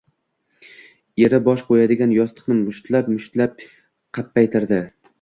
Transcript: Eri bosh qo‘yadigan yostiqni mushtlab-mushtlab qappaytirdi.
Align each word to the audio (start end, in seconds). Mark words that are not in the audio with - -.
Eri 1.25 1.41
bosh 1.49 1.65
qo‘yadigan 1.69 2.17
yostiqni 2.17 2.59
mushtlab-mushtlab 2.65 3.67
qappaytirdi. 4.21 4.87